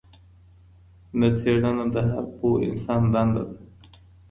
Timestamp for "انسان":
2.67-3.01